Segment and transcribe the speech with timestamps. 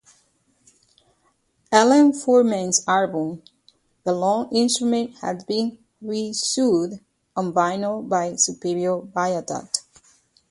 [1.71, 3.43] Ellen Fullman's album
[4.03, 7.01] "The Long Instrument" has been reissued
[7.35, 9.83] on vinyl by Superior Viaduct.